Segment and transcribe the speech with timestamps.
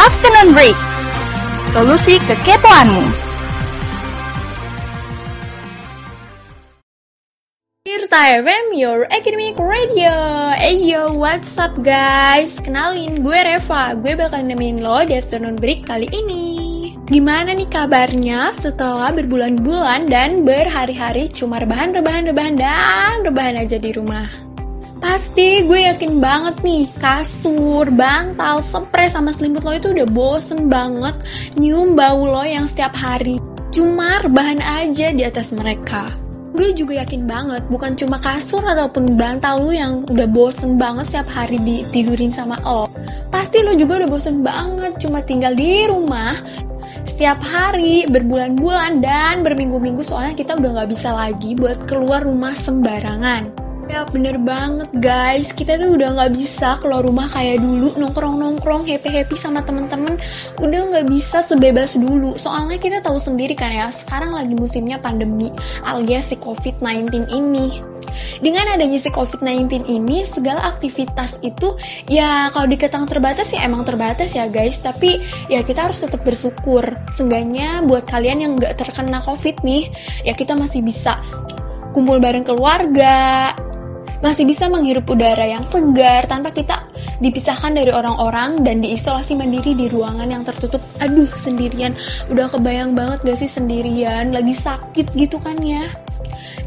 [0.00, 0.78] Afternoon Break.
[1.76, 3.04] Solusi kekepoanmu.
[7.84, 10.08] Tirta FM, your academic radio.
[10.56, 12.56] Eyo, what's up guys?
[12.64, 13.92] Kenalin, gue Reva.
[14.00, 16.48] Gue bakal nemenin lo di afternoon break kali ini.
[17.04, 24.49] Gimana nih kabarnya setelah berbulan-bulan dan berhari-hari cuma rebahan-rebahan-rebahan dan rebahan aja di rumah?
[25.00, 31.16] Pasti gue yakin banget nih kasur, bantal, spray sama selimut lo itu udah bosen banget
[31.56, 33.40] nyium bau lo yang setiap hari.
[33.72, 36.12] Cuma rebahan aja di atas mereka.
[36.52, 41.32] Gue juga yakin banget bukan cuma kasur ataupun bantal lo yang udah bosen banget setiap
[41.32, 42.92] hari ditidurin sama lo.
[43.32, 46.36] Pasti lo juga udah bosen banget cuma tinggal di rumah
[47.06, 53.59] setiap hari, berbulan-bulan, dan berminggu-minggu soalnya kita udah gak bisa lagi buat keluar rumah sembarangan.
[53.90, 59.34] Ya bener banget guys, kita tuh udah gak bisa keluar rumah kayak dulu nongkrong-nongkrong, happy-happy
[59.34, 60.14] sama temen-temen
[60.62, 62.38] udah gak bisa sebebas dulu.
[62.38, 65.50] Soalnya kita tahu sendiri kan ya, sekarang lagi musimnya pandemi
[65.82, 67.82] alias si COVID-19 ini.
[68.38, 71.74] Dengan adanya si COVID-19 ini, segala aktivitas itu
[72.06, 74.78] ya kalau dikatakan terbatas ya emang terbatas ya guys.
[74.78, 75.18] Tapi
[75.50, 76.86] ya kita harus tetap bersyukur.
[77.18, 79.90] Seenggaknya buat kalian yang nggak terkena COVID nih,
[80.22, 81.18] ya kita masih bisa
[81.90, 83.50] kumpul bareng keluarga,
[84.20, 86.84] masih bisa menghirup udara yang segar tanpa kita
[87.20, 90.80] dipisahkan dari orang-orang dan diisolasi mandiri di ruangan yang tertutup.
[91.00, 91.96] Aduh, sendirian.
[92.32, 95.88] Udah kebayang banget gak sih sendirian, lagi sakit gitu kan ya?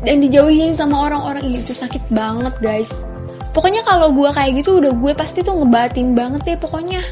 [0.05, 1.45] Dan dijauhin sama orang-orang.
[1.45, 2.89] Itu sakit banget guys.
[3.53, 7.05] Pokoknya kalau gue kayak gitu udah gue pasti tuh ngebatin banget deh pokoknya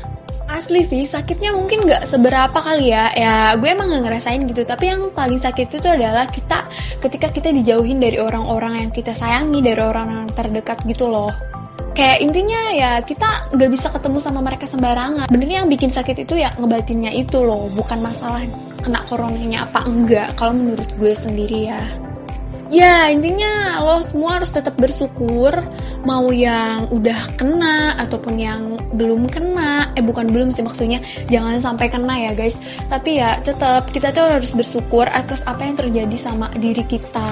[0.57, 3.11] asli sih sakitnya mungkin nggak seberapa kali ya.
[3.15, 4.67] Ya gue emang nggak ngerasain gitu.
[4.67, 6.67] Tapi yang paling sakit itu adalah kita
[6.99, 11.31] ketika kita dijauhin dari orang-orang yang kita sayangi dari orang-orang terdekat gitu loh.
[11.91, 15.27] Kayak intinya ya kita nggak bisa ketemu sama mereka sembarangan.
[15.27, 17.67] Benernya yang bikin sakit itu ya ngebatinnya itu loh.
[17.71, 18.43] Bukan masalah
[18.81, 21.79] kena coronanya apa enggak kalau menurut gue sendiri ya
[22.71, 25.51] Ya intinya lo semua harus tetap bersyukur
[26.07, 29.91] Mau yang udah kena ataupun yang belum kena.
[29.93, 32.57] Eh bukan belum sih maksudnya Jangan sampai kena ya guys.
[32.87, 37.30] Tapi ya tetap kita tuh harus bersyukur atas apa yang terjadi sama diri kita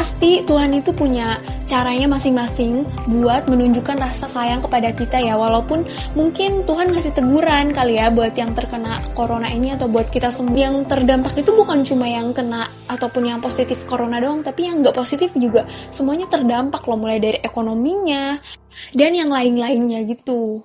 [0.00, 2.88] Pasti Tuhan itu punya caranya masing-masing
[3.20, 5.36] buat menunjukkan rasa sayang kepada kita ya.
[5.36, 5.84] Walaupun
[6.16, 10.56] mungkin Tuhan ngasih teguran kali ya buat yang terkena corona ini atau buat kita semua
[10.56, 14.96] yang terdampak itu bukan cuma yang kena ataupun yang positif corona doang tapi yang nggak
[14.96, 18.40] positif juga semuanya terdampak loh mulai dari ekonominya
[18.96, 20.64] dan yang lain-lainnya gitu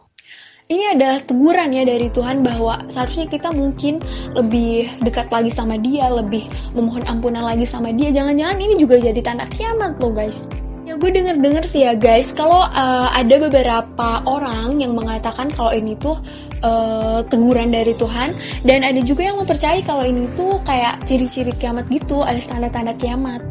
[0.66, 4.02] ini adalah teguran ya dari Tuhan bahwa seharusnya kita mungkin
[4.34, 8.10] lebih dekat lagi sama dia, lebih memohon ampunan lagi sama dia.
[8.10, 10.42] Jangan-jangan ini juga jadi tanda kiamat loh guys.
[10.86, 15.98] Ya gue denger-denger sih ya guys, kalau uh, ada beberapa orang yang mengatakan kalau ini
[15.98, 16.18] tuh
[16.62, 18.34] uh, teguran dari Tuhan
[18.66, 23.42] dan ada juga yang mempercayai kalau ini tuh kayak ciri-ciri kiamat gitu, ada tanda-tanda kiamat.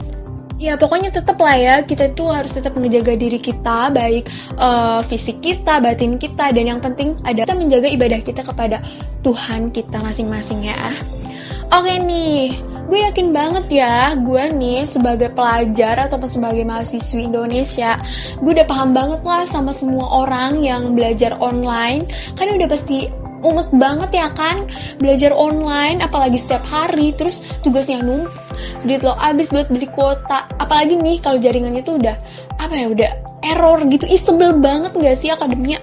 [0.54, 5.42] Ya pokoknya tetap lah ya kita tuh harus tetap menjaga diri kita baik uh, fisik
[5.42, 8.78] kita, batin kita dan yang penting ada kita menjaga ibadah kita kepada
[9.26, 10.94] Tuhan kita masing-masing ya.
[11.74, 12.54] Oke nih,
[12.86, 17.96] gue yakin banget ya gue nih sebagai pelajar ataupun sebagai mahasiswi Indonesia
[18.44, 22.04] gue udah paham banget lah sama semua orang yang belajar online
[22.36, 23.08] kan udah pasti
[23.44, 24.64] umet banget ya kan?
[24.96, 27.12] Belajar online apalagi setiap hari.
[27.12, 28.32] Terus tugasnya numpuk
[28.84, 30.48] duit lo abis buat beli kuota.
[30.56, 32.16] Apalagi nih kalau jaringannya tuh udah
[32.58, 33.10] apa ya udah
[33.44, 34.08] error gitu.
[34.08, 34.20] Ih
[34.56, 35.78] banget gak sih akademinya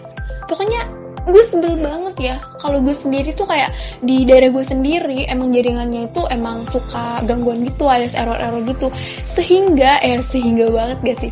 [0.50, 0.84] pokoknya
[1.22, 2.36] gue sebel banget ya.
[2.58, 3.70] Kalau gue sendiri tuh kayak
[4.02, 8.90] di daerah gue sendiri emang jaringannya itu emang suka gangguan gitu alias error-error gitu.
[9.38, 11.32] Sehingga eh sehingga banget gak sih?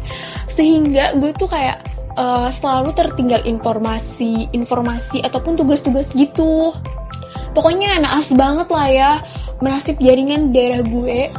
[0.54, 1.89] Sehingga gue tuh kayak
[2.20, 6.76] uh, selalu tertinggal informasi informasi ataupun tugas-tugas gitu.
[7.56, 9.12] Pokoknya naas banget lah ya
[9.64, 11.32] menasib jaringan daerah gue.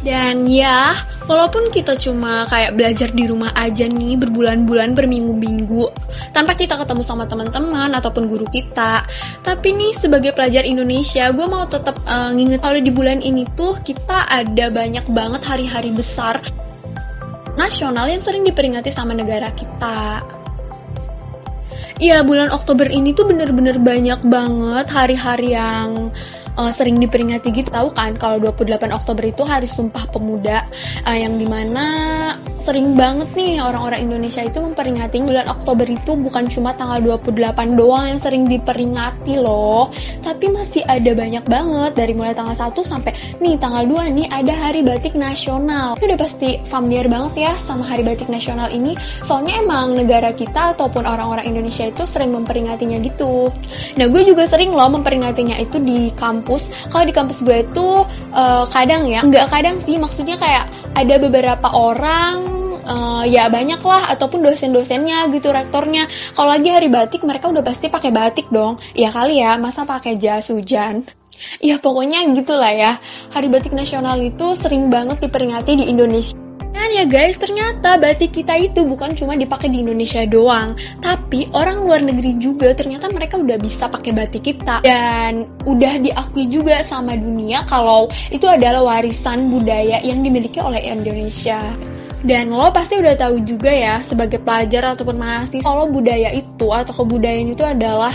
[0.00, 0.96] Dan ya,
[1.28, 5.92] walaupun kita cuma kayak belajar di rumah aja nih berbulan-bulan berminggu-minggu
[6.32, 9.04] tanpa kita ketemu sama teman-teman ataupun guru kita,
[9.44, 13.76] tapi nih sebagai pelajar Indonesia, gue mau tetap uh, nginget kalau di bulan ini tuh
[13.84, 16.40] kita ada banyak banget hari-hari besar
[17.60, 20.24] nasional yang sering diperingati sama negara kita.
[22.00, 26.08] Iya, bulan Oktober ini tuh bener-bener banyak banget hari-hari yang
[26.56, 30.64] uh, sering diperingati gitu tahu kan kalau 28 Oktober itu hari Sumpah Pemuda
[31.04, 31.84] uh, yang di mana
[32.60, 38.04] sering banget nih orang-orang Indonesia itu memperingati bulan Oktober itu bukan cuma tanggal 28 doang
[38.06, 39.88] yang sering diperingati loh.
[40.20, 44.52] Tapi masih ada banyak banget dari mulai tanggal 1 sampai nih tanggal 2 nih ada
[44.52, 45.96] hari batik nasional.
[45.96, 48.94] Itu udah pasti familiar banget ya sama hari batik nasional ini.
[49.24, 53.48] Soalnya emang negara kita ataupun orang-orang Indonesia itu sering memperingatinya gitu.
[53.96, 56.68] Nah gue juga sering loh memperingatinya itu di kampus.
[56.92, 57.88] Kalau di kampus gue itu
[58.32, 60.66] uh, kadang ya nggak kadang sih maksudnya kayak
[60.96, 66.08] ada beberapa orang uh, ya banyak lah ataupun dosen-dosennya gitu rektornya.
[66.34, 68.80] Kalau lagi hari batik mereka udah pasti pakai batik dong.
[68.96, 71.04] Ya kali ya masa pakai jas hujan?
[71.60, 72.92] Ya pokoknya gitulah ya.
[73.32, 76.39] Hari batik nasional itu sering banget diperingati di Indonesia
[77.00, 82.04] ya guys, ternyata batik kita itu bukan cuma dipakai di Indonesia doang, tapi orang luar
[82.04, 87.64] negeri juga ternyata mereka udah bisa pakai batik kita dan udah diakui juga sama dunia
[87.64, 91.72] kalau itu adalah warisan budaya yang dimiliki oleh Indonesia.
[92.20, 96.92] Dan lo pasti udah tahu juga ya sebagai pelajar ataupun mahasiswa kalau budaya itu atau
[96.92, 98.12] kebudayaan itu adalah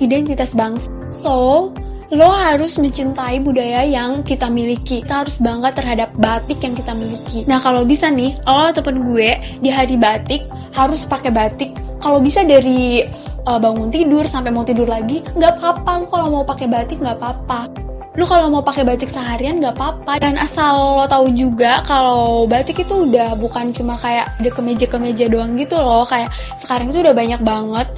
[0.00, 0.88] identitas bangsa.
[1.12, 1.68] So,
[2.14, 5.02] lo harus mencintai budaya yang kita miliki.
[5.02, 7.42] Kita harus bangga terhadap batik yang kita miliki.
[7.50, 11.70] Nah, kalau bisa nih, lo ataupun gue di hari batik harus pakai batik.
[11.98, 13.02] Kalau bisa dari
[13.48, 16.06] uh, bangun tidur sampai mau tidur lagi, nggak apa-apa.
[16.06, 17.86] Kalau mau pakai batik nggak apa-apa.
[18.16, 20.16] Lu kalau mau pakai batik seharian nggak apa-apa.
[20.22, 25.58] Dan asal lo tahu juga kalau batik itu udah bukan cuma kayak ada kemeja-kemeja doang
[25.58, 26.08] gitu loh.
[26.08, 26.32] Kayak
[26.62, 27.88] sekarang itu udah banyak banget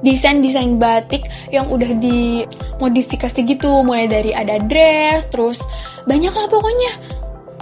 [0.00, 3.84] desain-desain batik yang udah dimodifikasi gitu.
[3.84, 5.60] Mulai dari ada dress terus
[6.04, 6.92] banyak lah pokoknya.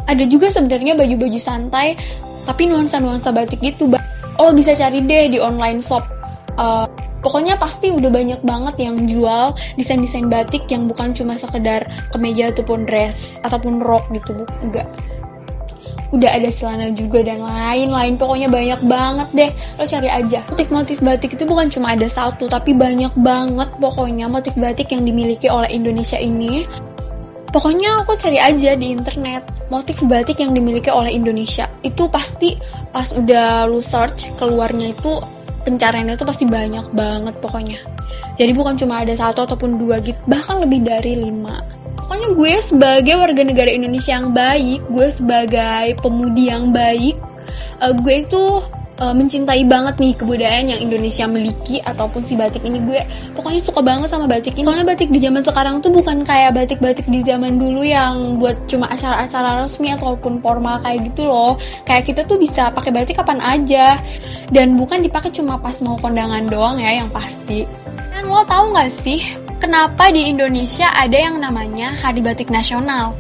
[0.09, 1.99] Ada juga sebenarnya baju-baju santai
[2.49, 3.93] tapi nuansa-nuansa batik gitu
[4.41, 6.01] oh bisa cari deh di online shop.
[6.59, 6.89] Uh,
[7.23, 12.87] pokoknya pasti udah banyak banget yang jual desain-desain batik yang bukan cuma sekedar kemeja ataupun
[12.87, 14.87] dress ataupun rok gitu enggak
[16.09, 21.37] udah ada celana juga dan lain-lain pokoknya banyak banget deh lo cari aja motif-motif batik
[21.37, 26.17] itu bukan cuma ada satu tapi banyak banget pokoknya motif batik yang dimiliki oleh Indonesia
[26.17, 26.65] ini
[27.49, 29.41] Pokoknya aku cari aja di internet
[29.73, 31.65] motif batik yang dimiliki oleh Indonesia.
[31.81, 32.61] Itu pasti
[32.93, 35.17] pas udah lu search keluarnya itu
[35.65, 37.81] pencariannya itu pasti banyak banget pokoknya.
[38.37, 41.65] Jadi bukan cuma ada satu ataupun dua gitu, bahkan lebih dari lima.
[42.29, 47.17] Gue sebagai warga negara Indonesia yang baik, gue sebagai pemudi yang baik,
[47.81, 48.63] uh, gue itu
[49.01, 53.01] uh, mencintai banget nih kebudayaan yang Indonesia miliki ataupun si batik ini gue
[53.35, 54.67] pokoknya suka banget sama batik ini.
[54.67, 58.91] Soalnya batik di zaman sekarang tuh bukan kayak batik-batik di zaman dulu yang buat cuma
[58.91, 61.57] acara-acara resmi ataupun formal kayak gitu loh.
[61.87, 63.97] Kayak kita tuh bisa pakai batik kapan aja
[64.53, 67.65] dan bukan dipakai cuma pas mau kondangan doang ya yang pasti.
[68.13, 73.13] Dan lo tau gak sih kenapa di Indonesia ada yang namanya Hari Batik Nasional.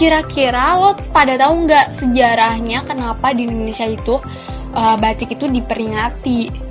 [0.00, 4.16] Kira-kira lo pada tahu nggak sejarahnya kenapa di Indonesia itu
[4.72, 6.67] uh, batik itu diperingati?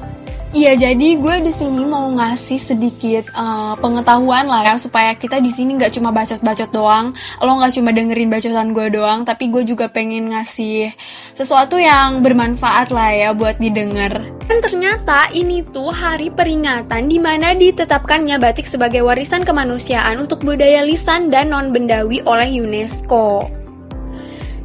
[0.55, 5.51] Iya, jadi gue di sini mau ngasih sedikit uh, pengetahuan lah ya supaya kita di
[5.51, 7.11] sini nggak cuma bacot-bacot doang,
[7.43, 10.95] lo nggak cuma dengerin bacotan gue doang, tapi gue juga pengen ngasih
[11.35, 14.23] sesuatu yang bermanfaat lah ya buat didengar.
[14.47, 20.79] Dan ternyata ini tuh hari peringatan di mana ditetapkannya batik sebagai warisan kemanusiaan untuk budaya
[20.87, 23.56] lisan dan non bendawi oleh UNESCO.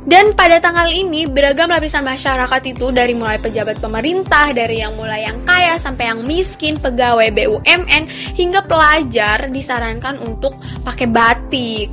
[0.03, 5.23] Dan pada tanggal ini, beragam lapisan masyarakat itu dari mulai pejabat pemerintah, dari yang mulai
[5.31, 11.89] yang kaya sampai yang miskin, pegawai BUMN, hingga pelajar disarankan untuk pakai batik.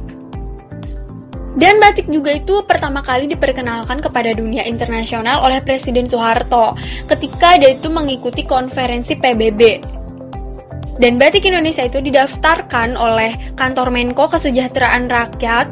[1.53, 7.77] Dan batik juga itu pertama kali diperkenalkan kepada dunia internasional oleh Presiden Soeharto ketika dia
[7.77, 9.61] itu mengikuti konferensi PBB.
[10.99, 15.67] Dan batik Indonesia itu didaftarkan oleh Kantor Menko Kesejahteraan Rakyat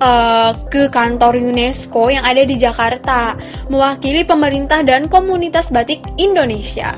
[0.00, 3.36] uh, ke kantor UNESCO yang ada di Jakarta,
[3.68, 6.96] mewakili pemerintah dan komunitas batik Indonesia.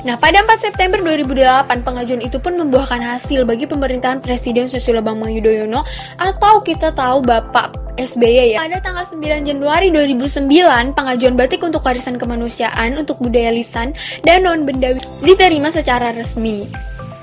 [0.00, 5.28] Nah, pada 4 September 2008, pengajuan itu pun membuahkan hasil bagi pemerintahan Presiden Susilo Bambang
[5.28, 5.84] Yudhoyono
[6.16, 8.64] atau kita tahu Bapak SBY ya.
[8.64, 13.92] Pada tanggal 9 Januari 2009, pengajuan batik untuk warisan kemanusiaan untuk budaya lisan
[14.24, 16.64] dan non-bendawi diterima secara resmi.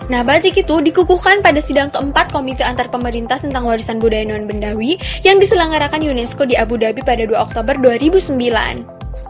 [0.08, 4.96] Nah, batik itu dikukuhkan pada sidang keempat Komite Antar Pemerintah tentang Warisan Budaya Non-Bendawi
[5.28, 8.88] yang diselenggarakan UNESCO di Abu Dhabi pada 2 Oktober 2009.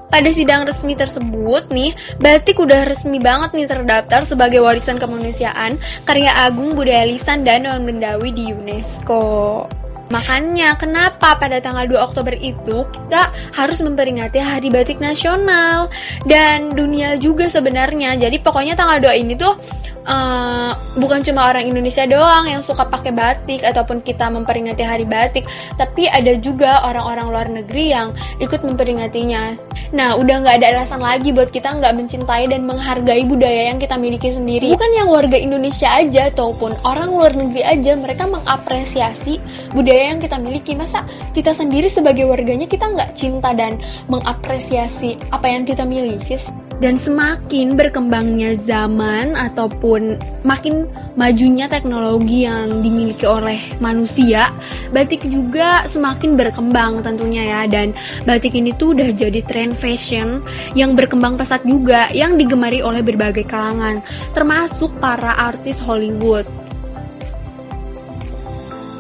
[0.08, 1.92] Pada sidang resmi tersebut nih,
[2.22, 5.76] batik udah resmi banget nih terdaftar sebagai warisan kemanusiaan
[6.08, 9.66] karya agung budaya lisan dan non-bendawi di UNESCO.
[10.08, 15.92] Makanya kenapa pada tanggal 2 Oktober itu kita harus memperingati Hari Batik Nasional
[16.24, 18.16] dan dunia juga sebenarnya.
[18.16, 19.60] Jadi pokoknya tanggal 2 ini tuh
[20.08, 25.46] uh, bukan cuma orang Indonesia doang yang suka pakai batik ataupun kita memperingati hari batik,
[25.76, 29.54] tapi ada juga orang-orang luar negeri yang ikut memperingatinya.
[29.94, 33.96] Nah, udah nggak ada alasan lagi buat kita nggak mencintai dan menghargai budaya yang kita
[34.00, 34.74] miliki sendiri.
[34.74, 39.40] Bukan yang warga Indonesia aja ataupun orang luar negeri aja, mereka mengapresiasi
[39.76, 40.74] budaya yang kita miliki.
[40.74, 41.04] Masa
[41.36, 46.40] kita sendiri sebagai warganya kita nggak cinta dan mengapresiasi apa yang kita miliki?
[46.78, 50.86] Dan semakin berkembangnya zaman ataupun makin
[51.18, 54.54] majunya teknologi yang dimiliki oleh manusia,
[54.94, 57.62] batik juga semakin berkembang tentunya ya.
[57.66, 57.98] Dan
[58.30, 60.46] batik ini tuh udah jadi tren fashion
[60.78, 64.06] yang berkembang pesat juga, yang digemari oleh berbagai kalangan,
[64.38, 66.57] termasuk para artis Hollywood.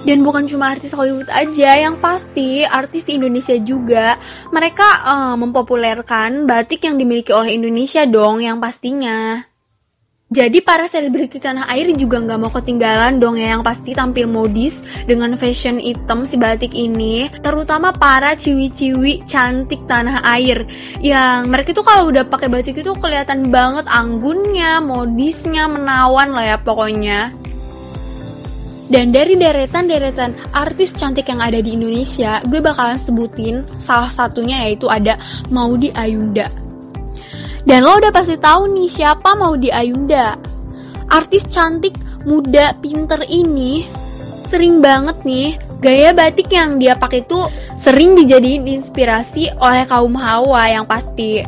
[0.07, 4.15] Dan bukan cuma artis Hollywood aja, yang pasti artis Indonesia juga
[4.55, 9.43] mereka uh, mempopulerkan batik yang dimiliki oleh Indonesia dong, yang pastinya.
[10.27, 14.83] Jadi para selebriti tanah air juga nggak mau ketinggalan dong ya yang pasti tampil modis
[15.07, 17.31] dengan fashion item si batik ini.
[17.39, 20.67] Terutama para ciwi-ciwi cantik tanah air
[20.99, 26.57] yang mereka tuh kalau udah pakai batik itu kelihatan banget anggunnya, modisnya, menawan lah ya
[26.59, 27.46] pokoknya.
[28.87, 34.87] Dan dari deretan-deretan artis cantik yang ada di Indonesia, gue bakalan sebutin salah satunya yaitu
[34.87, 35.19] ada
[35.51, 36.47] Maudi Ayunda.
[37.67, 40.39] Dan lo udah pasti tahu nih siapa Maudi Ayunda.
[41.11, 43.83] Artis cantik, muda, pinter ini
[44.47, 47.51] sering banget nih gaya batik yang dia pakai tuh
[47.83, 51.43] sering dijadiin inspirasi oleh kaum hawa yang pasti.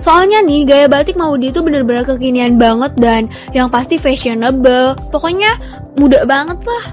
[0.00, 4.96] Soalnya nih, gaya batik Maudi itu bener-bener kekinian banget dan yang pasti fashionable.
[5.12, 5.60] Pokoknya
[6.00, 6.84] muda banget lah.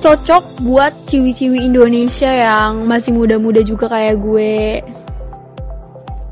[0.00, 4.80] Cocok buat ciwi-ciwi Indonesia yang masih muda-muda juga kayak gue.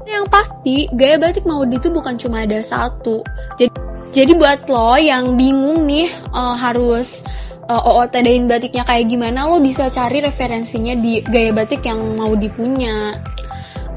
[0.09, 3.25] Yang pasti, gaya batik Maudi itu bukan cuma ada satu.
[3.57, 3.73] Jadi,
[4.13, 7.25] jadi buat lo yang bingung nih uh, harus
[7.69, 13.17] uh, OOTD-in batiknya kayak gimana, lo bisa cari referensinya di gaya batik yang mau dipunya.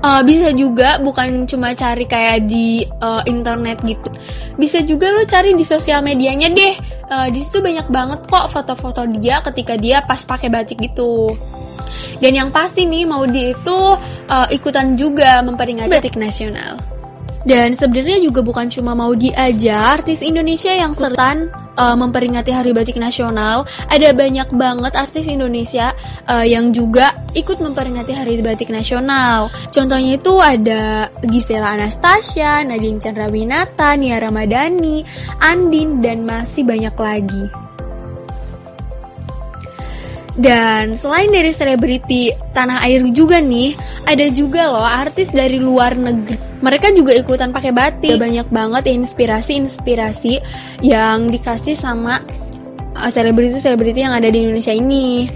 [0.01, 4.09] Uh, bisa juga bukan cuma cari kayak di uh, internet gitu.
[4.57, 6.73] Bisa juga lo cari di sosial medianya deh.
[7.05, 11.37] Uh, di situ banyak banget kok foto-foto dia ketika dia pas pakai batik gitu.
[12.17, 13.79] Dan yang pasti nih Maudi itu
[14.31, 16.81] uh, ikutan juga memperingati batik nasional.
[17.45, 22.97] Dan sebenarnya juga bukan cuma Maudi aja, artis Indonesia yang sertan uh, memperingati Hari Batik
[22.97, 23.63] Nasional.
[23.87, 25.93] Ada banyak banget artis Indonesia
[26.27, 29.47] uh, yang juga ikut memperingati Hari Batik Nasional.
[29.71, 35.05] Contohnya itu ada Gisela Anastasia, Nadine Chandrawinata, Nia Ramadhani,
[35.39, 37.60] Andin, dan masih banyak lagi.
[40.31, 43.75] Dan selain dari selebriti tanah air juga nih,
[44.07, 46.39] ada juga loh artis dari luar negeri.
[46.63, 48.15] Mereka juga ikutan pakai batik.
[48.15, 50.39] Banyak banget inspirasi-inspirasi
[50.85, 52.23] yang dikasih sama
[52.95, 55.27] uh, selebriti-selebriti yang ada di Indonesia ini.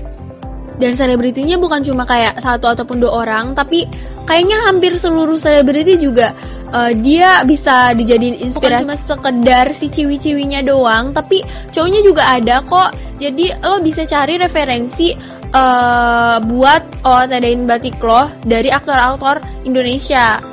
[0.75, 3.87] Dan selebritinya bukan cuma kayak satu ataupun dua orang, tapi
[4.27, 6.35] kayaknya hampir seluruh selebriti juga
[6.75, 11.41] uh, dia bisa dijadiin inspirasi Bukan cuma sekedar si ciwi-ciwinya doang tapi
[11.71, 12.91] cowoknya juga ada kok.
[13.15, 15.15] Jadi lo bisa cari referensi
[15.55, 20.43] uh, buat OOTD-in batik lo dari aktor-aktor Indonesia.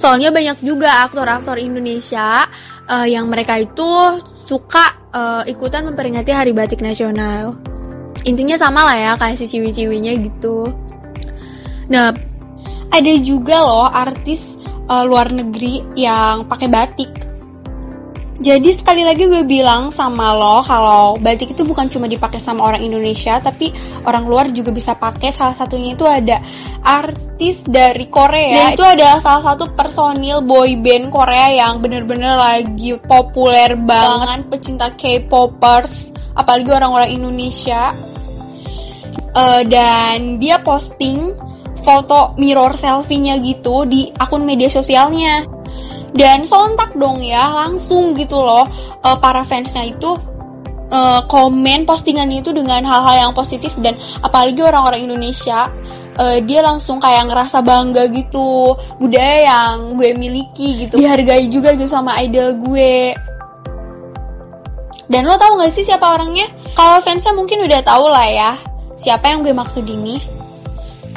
[0.00, 2.48] Soalnya banyak juga aktor-aktor Indonesia
[2.88, 4.18] uh, yang mereka itu
[4.48, 7.54] suka uh, ikutan memperingati Hari Batik Nasional.
[8.24, 10.66] Intinya sama lah ya kayak si ciwi-ciwinya gitu.
[11.92, 12.10] Nah
[12.92, 17.12] ada juga loh artis uh, luar negeri yang pakai batik.
[18.42, 22.82] Jadi sekali lagi gue bilang sama lo kalau batik itu bukan cuma dipakai sama orang
[22.82, 23.70] Indonesia tapi
[24.02, 25.30] orang luar juga bisa pakai.
[25.30, 26.42] Salah satunya itu ada
[26.82, 28.66] artis dari Korea.
[28.66, 34.90] Dan itu adalah salah satu personil boy band Korea yang bener-bener lagi populer banget pecinta
[34.90, 37.94] K-popers, apalagi orang-orang Indonesia.
[39.32, 41.30] Uh, dan dia posting
[41.82, 45.44] foto mirror selfie-nya gitu di akun media sosialnya.
[46.12, 48.68] Dan sontak dong ya, langsung gitu loh
[49.00, 50.12] uh, para fansnya itu
[50.92, 55.72] uh, komen postingannya itu dengan hal-hal yang positif dan apalagi orang-orang Indonesia
[56.20, 61.88] uh, dia langsung kayak ngerasa bangga gitu budaya yang gue miliki gitu dihargai juga gitu
[61.88, 63.16] sama idol gue
[65.08, 66.48] dan lo tau gak sih siapa orangnya?
[66.72, 68.52] Kalau fansnya mungkin udah tau lah ya
[68.96, 70.20] siapa yang gue maksud ini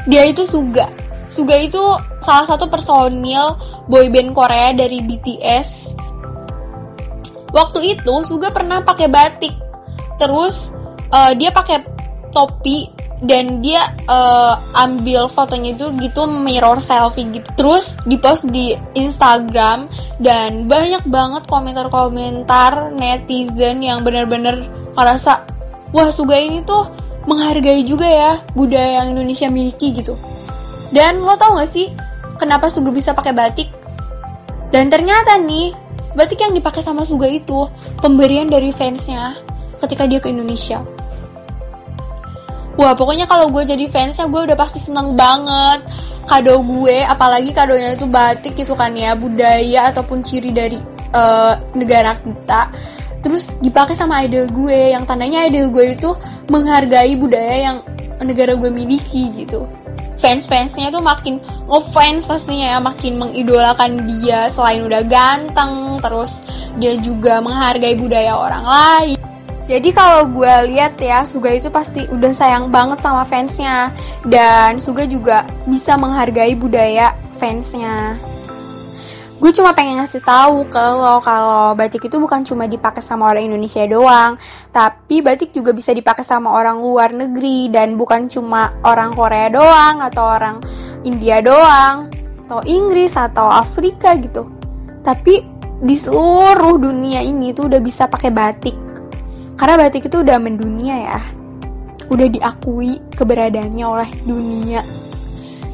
[0.06, 0.90] dia itu Suga.
[1.30, 1.82] Suga itu
[2.22, 3.58] salah satu personil
[3.90, 5.98] boyband Korea dari BTS
[7.56, 9.56] waktu itu Suga pernah pakai batik.
[10.20, 10.76] Terus
[11.16, 11.80] uh, dia pakai
[12.36, 12.92] topi
[13.24, 17.48] dan dia uh, ambil fotonya itu gitu mirror selfie gitu.
[17.56, 19.88] Terus dipost di Instagram
[20.20, 24.68] dan banyak banget komentar-komentar netizen yang bener-bener
[25.00, 25.48] ngerasa
[25.96, 26.92] wah Suga ini tuh
[27.26, 30.18] menghargai juga ya budaya yang Indonesia miliki gitu.
[30.94, 31.90] Dan lo tau gak sih
[32.38, 33.70] kenapa Suga bisa pakai batik?
[34.70, 35.74] Dan ternyata nih
[36.14, 37.68] batik yang dipakai sama Suga itu
[38.00, 39.36] pemberian dari fansnya
[39.82, 40.80] ketika dia ke Indonesia.
[42.76, 45.82] Wah pokoknya kalau gue jadi fansnya gue udah pasti seneng banget.
[46.26, 50.82] Kado gue, apalagi kadonya itu batik gitu kan ya Budaya ataupun ciri dari
[51.14, 52.74] uh, negara kita
[53.26, 56.14] Terus dipakai sama idol gue Yang tandanya idol gue itu
[56.54, 57.78] menghargai budaya yang
[58.22, 59.66] negara gue miliki gitu.
[60.22, 66.46] Fans-fansnya tuh makin ngefans pastinya ya Makin mengidolakan dia Selain udah ganteng Terus
[66.78, 69.20] dia juga menghargai budaya orang lain.
[69.66, 73.90] Jadi kalau gue lihat ya, Suga itu pasti udah sayang banget sama fansnya.
[74.22, 78.14] Dan Suga juga bisa menghargai budaya fansnya.
[79.46, 83.86] Gue cuma pengen ngasih tahu lo kalau batik itu bukan cuma dipakai sama orang Indonesia
[83.86, 84.42] doang,
[84.74, 90.02] tapi batik juga bisa dipakai sama orang luar negeri dan bukan cuma orang Korea doang
[90.02, 90.66] atau orang
[91.06, 92.10] India doang
[92.50, 94.50] atau Inggris atau Afrika gitu.
[95.06, 95.46] Tapi
[95.78, 98.74] di seluruh dunia ini tuh udah bisa pakai batik
[99.62, 101.22] karena batik itu udah mendunia ya.
[102.10, 104.82] Udah diakui keberadaannya oleh dunia.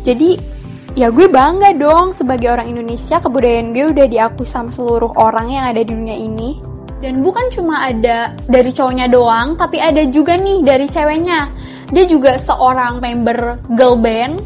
[0.03, 0.59] Jadi
[0.93, 5.63] ya gue bangga dong sebagai orang Indonesia kebudayaan gue udah diakui sama seluruh orang yang
[5.71, 6.60] ada di dunia ini.
[7.01, 11.50] Dan bukan cuma ada dari cowoknya doang, tapi ada juga nih dari ceweknya.
[11.89, 14.38] Dia juga seorang member girl band.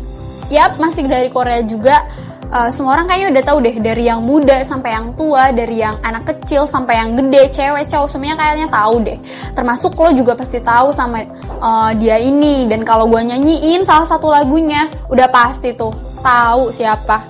[0.48, 2.08] Yap, masih dari Korea juga
[2.56, 6.00] uh, semua orang kayaknya udah tahu deh dari yang muda sampai yang tua, dari yang
[6.00, 9.18] anak kecil sampai yang gede, cewek, cowok semuanya kayaknya tahu deh.
[9.52, 11.28] Termasuk lo juga pasti tahu sama
[11.60, 17.22] uh, dia ini dan kalau gue nyanyiin salah satu lagunya udah pasti tuh tahu siapa.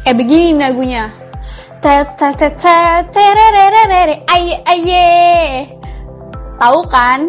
[0.00, 1.12] Kayak begini lagunya.
[4.32, 5.06] Aye aye.
[6.56, 7.28] Tahu kan?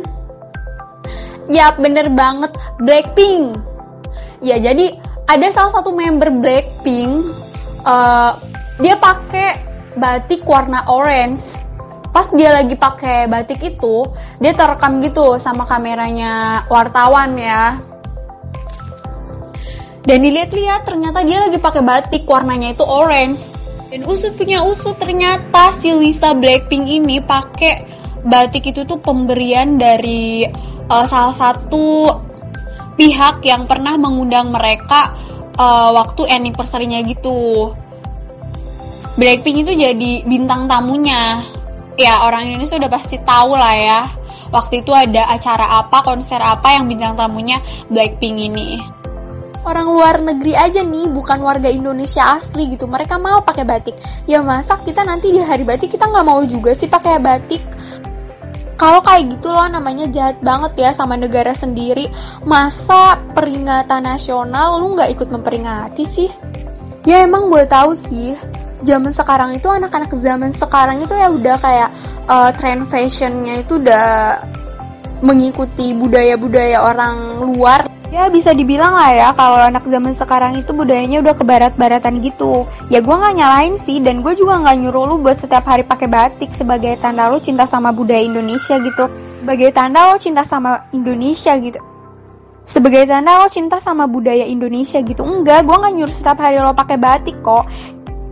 [1.51, 3.59] Ya bener banget Blackpink.
[4.39, 4.95] Ya jadi
[5.27, 7.27] ada salah satu member Blackpink
[7.83, 8.39] uh,
[8.79, 9.59] dia pakai
[9.97, 11.57] batik warna orange
[12.13, 14.07] pas dia lagi pakai batik itu
[14.41, 17.77] dia terekam gitu sama kameranya wartawan ya
[20.07, 23.51] dan dilihat-lihat ternyata dia lagi pakai batik warnanya itu orange
[23.91, 27.83] dan usut punya usut ternyata si Lisa Blackpink ini pakai
[28.23, 30.47] batik itu tuh pemberian dari
[30.87, 32.07] uh, salah satu
[32.95, 35.11] pihak yang pernah mengundang mereka
[35.55, 37.71] uh, waktu anniversary-nya gitu.
[39.17, 41.41] Blackpink itu jadi bintang tamunya.
[41.97, 44.01] Ya orang Indonesia udah pasti tahu lah ya.
[44.47, 47.57] Waktu itu ada acara apa, konser apa yang bintang tamunya
[47.89, 48.96] Blackpink ini.
[49.67, 52.87] Orang luar negeri aja nih, bukan warga Indonesia asli gitu.
[52.87, 53.99] Mereka mau pakai batik.
[54.23, 57.59] Ya masa kita nanti di hari batik kita nggak mau juga sih pakai batik
[58.77, 62.05] kalau kayak gitu loh namanya jahat banget ya sama negara sendiri
[62.45, 66.29] masa peringatan nasional lu nggak ikut memperingati sih
[67.03, 68.37] ya emang gue tahu sih
[68.85, 71.89] zaman sekarang itu anak-anak zaman sekarang itu ya udah kayak
[72.29, 74.37] uh, trend fashionnya itu udah
[75.25, 81.19] mengikuti budaya-budaya orang luar Ya bisa dibilang lah ya kalau anak zaman sekarang itu budayanya
[81.19, 82.63] udah kebarat-baratan gitu.
[82.87, 86.07] Ya gue nggak nyalain sih dan gue juga nggak nyuruh lu buat setiap hari pakai
[86.07, 89.11] batik sebagai tanda lu cinta sama budaya Indonesia gitu.
[89.43, 91.79] Sebagai tanda lo cinta sama Indonesia gitu.
[92.63, 95.27] Sebagai tanda lo cinta sama budaya Indonesia gitu.
[95.27, 97.67] Enggak, gue nggak nyuruh setiap hari lo pakai batik kok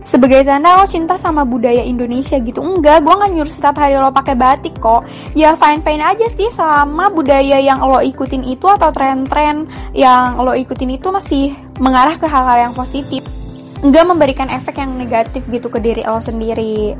[0.06, 4.14] sebagai tanda lo cinta sama budaya Indonesia gitu enggak gue nggak nyuruh setiap hari lo
[4.14, 5.02] pakai batik kok.
[5.34, 9.66] Ya fine fine aja sih selama budaya yang lo ikutin itu atau tren-tren
[9.98, 13.26] yang lo ikutin itu masih mengarah ke hal-hal yang positif.
[13.82, 16.94] Enggak memberikan efek yang negatif gitu ke diri lo sendiri.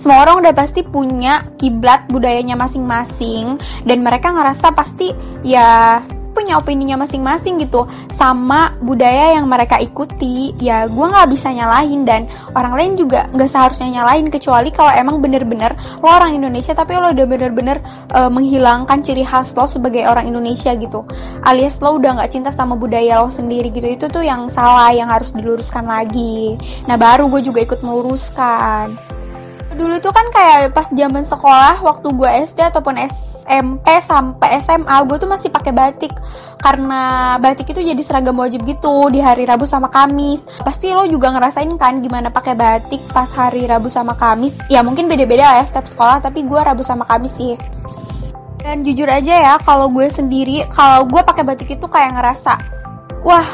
[0.00, 5.12] Semua orang udah pasti punya kiblat budayanya masing-masing dan mereka ngerasa pasti
[5.44, 6.00] ya
[6.40, 12.24] punya opininya masing-masing gitu sama budaya yang mereka ikuti ya gue nggak bisa nyalahin dan
[12.56, 17.12] orang lain juga nggak seharusnya nyalahin kecuali kalau emang bener-bener lo orang Indonesia tapi lo
[17.12, 17.84] udah bener-bener
[18.16, 21.04] uh, menghilangkan ciri khas lo sebagai orang Indonesia gitu.
[21.44, 25.12] Alias lo udah nggak cinta sama budaya lo sendiri gitu itu tuh yang salah yang
[25.12, 26.56] harus diluruskan lagi.
[26.88, 29.09] Nah baru gue juga ikut meluruskan
[29.80, 35.16] dulu tuh kan kayak pas zaman sekolah waktu gue SD ataupun SMP sampai SMA gue
[35.16, 36.12] tuh masih pakai batik
[36.60, 41.32] karena batik itu jadi seragam wajib gitu di hari Rabu sama Kamis pasti lo juga
[41.32, 45.88] ngerasain kan gimana pakai batik pas hari Rabu sama Kamis ya mungkin beda-beda ya setiap
[45.88, 47.56] sekolah tapi gue Rabu sama Kamis sih
[48.60, 52.60] Dan jujur aja ya, kalau gue sendiri, kalau gue pakai batik itu kayak ngerasa,
[53.24, 53.48] wah,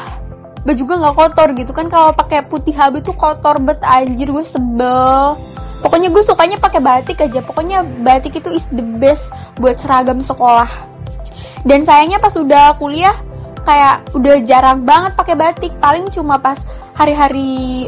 [0.67, 1.87] baju gue nggak kotor gitu kan.
[1.87, 5.39] Kalau pakai putih habis tuh kotor bet anjir, gue sebel.
[5.81, 7.39] Pokoknya gue sukanya pakai batik aja.
[7.41, 9.29] Pokoknya batik itu is the best
[9.61, 10.69] buat seragam sekolah.
[11.65, 13.13] Dan sayangnya pas udah kuliah
[13.67, 15.73] kayak udah jarang banget pakai batik.
[15.77, 16.57] Paling cuma pas
[16.97, 17.85] hari-hari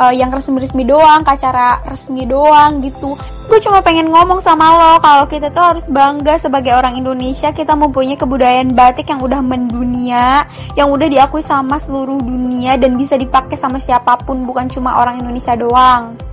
[0.00, 3.12] uh, yang resmi-resmi doang, ke acara resmi doang gitu.
[3.50, 7.76] Gue cuma pengen ngomong sama lo kalau kita tuh harus bangga sebagai orang Indonesia kita
[7.76, 10.46] mempunyai kebudayaan batik yang udah mendunia,
[10.78, 15.20] yang udah diakui sama seluruh dunia dan bisa dipakai sama siapa pun bukan cuma orang
[15.20, 16.29] Indonesia doang.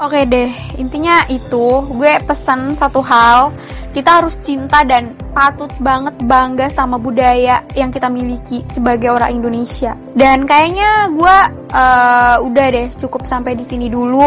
[0.00, 0.48] Oke deh,
[0.80, 3.52] intinya itu gue pesan satu hal,
[3.92, 9.92] kita harus cinta dan patut banget bangga sama budaya yang kita miliki sebagai orang Indonesia.
[10.16, 11.36] Dan kayaknya gue
[11.76, 14.24] uh, udah deh cukup sampai di sini dulu.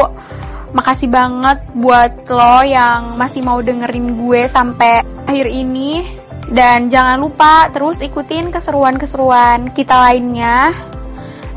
[0.77, 6.05] Makasih banget buat lo yang masih mau dengerin gue sampai akhir ini.
[6.53, 10.69] Dan jangan lupa terus ikutin keseruan-keseruan kita lainnya.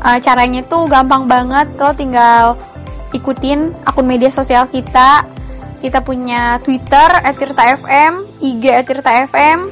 [0.01, 2.57] Uh, caranya tuh gampang banget, lo tinggal
[3.15, 5.23] ikutin akun media sosial kita.
[5.77, 9.69] Kita punya Twitter @tirta_fm, IG @tirta_fm,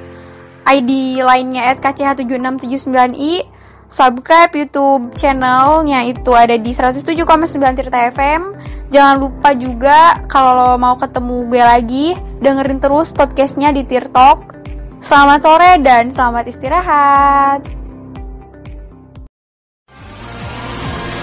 [0.66, 3.46] ID lainnya @kch7679i,
[3.90, 8.42] subscribe YouTube channelnya itu ada di 107,9 Tirta FM.
[8.90, 12.08] Jangan lupa juga kalau mau ketemu gue lagi,
[12.42, 14.58] dengerin terus podcastnya di Tirtok.
[15.06, 17.62] Selamat sore dan selamat istirahat.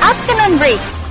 [0.02, 1.01] Afternoon break